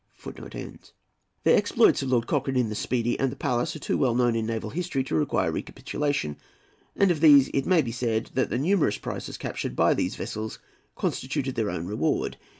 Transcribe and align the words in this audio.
]The 0.25 0.63
exploits 1.45 2.01
of 2.01 2.09
Lord 2.09 2.25
Cochrane 2.25 2.57
in 2.57 2.69
the 2.69 2.73
Speedy 2.73 3.19
and 3.19 3.37
Pallas 3.37 3.75
are 3.75 3.79
too 3.79 3.99
well 3.99 4.15
known 4.15 4.35
in 4.35 4.47
naval 4.47 4.71
history 4.71 5.03
to 5.03 5.15
require 5.15 5.51
recapitulation, 5.51 6.37
and 6.95 7.11
of 7.11 7.19
these 7.19 7.51
it 7.53 7.67
may 7.67 7.83
be 7.83 7.91
said 7.91 8.31
that 8.33 8.49
the 8.49 8.57
numerous 8.57 8.97
prizes 8.97 9.37
captured 9.37 9.75
by 9.75 9.93
these 9.93 10.15
vessels 10.15 10.57
constituted 10.95 11.53
their 11.53 11.69
own 11.69 11.85
reward. 11.85 12.37